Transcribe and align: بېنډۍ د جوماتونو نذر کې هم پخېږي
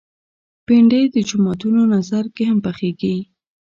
بېنډۍ 0.65 1.03
د 1.13 1.17
جوماتونو 1.29 1.81
نذر 1.93 2.25
کې 2.35 2.43
هم 2.49 2.57
پخېږي 2.65 3.15